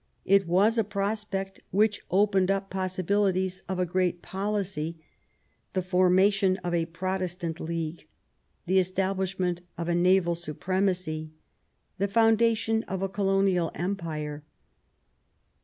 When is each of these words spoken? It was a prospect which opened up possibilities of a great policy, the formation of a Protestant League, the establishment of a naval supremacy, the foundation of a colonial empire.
It 0.25 0.47
was 0.47 0.79
a 0.79 0.83
prospect 0.83 1.59
which 1.69 2.01
opened 2.09 2.49
up 2.49 2.71
possibilities 2.71 3.61
of 3.69 3.77
a 3.77 3.85
great 3.85 4.23
policy, 4.23 4.97
the 5.73 5.83
formation 5.83 6.57
of 6.63 6.73
a 6.73 6.87
Protestant 6.87 7.59
League, 7.59 8.07
the 8.65 8.79
establishment 8.79 9.61
of 9.77 9.87
a 9.87 9.93
naval 9.93 10.33
supremacy, 10.33 11.29
the 11.99 12.07
foundation 12.07 12.81
of 12.85 13.03
a 13.03 13.09
colonial 13.09 13.69
empire. 13.75 14.43